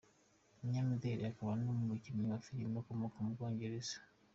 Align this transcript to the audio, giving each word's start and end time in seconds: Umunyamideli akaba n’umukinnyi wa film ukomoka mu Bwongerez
Umunyamideli 0.59 1.23
akaba 1.31 1.51
n’umukinnyi 1.63 2.25
wa 2.31 2.39
film 2.45 2.71
ukomoka 2.81 3.15
mu 3.23 3.29
Bwongerez 3.35 3.89